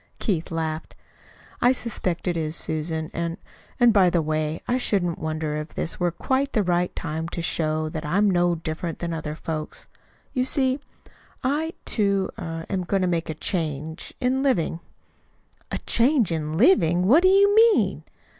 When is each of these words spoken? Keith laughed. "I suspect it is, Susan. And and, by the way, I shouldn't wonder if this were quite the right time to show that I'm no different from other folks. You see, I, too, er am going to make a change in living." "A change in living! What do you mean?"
Keith 0.17 0.49
laughed. 0.49 0.95
"I 1.61 1.71
suspect 1.73 2.27
it 2.27 2.35
is, 2.35 2.55
Susan. 2.55 3.11
And 3.13 3.37
and, 3.79 3.93
by 3.93 4.09
the 4.09 4.23
way, 4.23 4.59
I 4.67 4.79
shouldn't 4.79 5.19
wonder 5.19 5.57
if 5.57 5.75
this 5.75 5.99
were 5.99 6.09
quite 6.09 6.53
the 6.53 6.63
right 6.63 6.95
time 6.95 7.29
to 7.29 7.39
show 7.43 7.87
that 7.89 8.03
I'm 8.03 8.27
no 8.27 8.55
different 8.55 8.97
from 8.99 9.13
other 9.13 9.35
folks. 9.35 9.87
You 10.33 10.43
see, 10.43 10.79
I, 11.43 11.73
too, 11.85 12.31
er 12.39 12.65
am 12.67 12.81
going 12.83 13.03
to 13.03 13.07
make 13.07 13.29
a 13.29 13.35
change 13.35 14.15
in 14.19 14.41
living." 14.41 14.79
"A 15.69 15.77
change 15.77 16.31
in 16.31 16.57
living! 16.57 17.05
What 17.05 17.21
do 17.21 17.29
you 17.29 17.55
mean?" 17.55 18.03